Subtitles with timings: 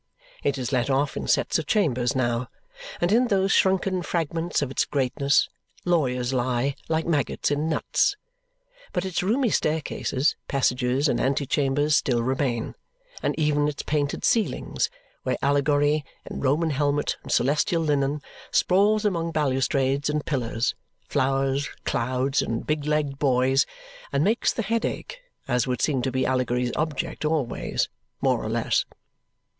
[0.41, 2.49] It is let off in sets of chambers now,
[2.99, 5.47] and in those shrunken fragments of its greatness,
[5.85, 8.17] lawyers lie like maggots in nuts.
[8.93, 12.73] But its roomy staircases, passages, and antechambers still remain;
[13.21, 14.89] and even its painted ceilings,
[15.21, 20.73] where Allegory, in Roman helmet and celestial linen, sprawls among balustrades and pillars,
[21.09, 23.67] flowers, clouds, and big legged boys,
[24.11, 27.87] and makes the head ache as would seem to be Allegory's object always,
[28.19, 28.83] more or less.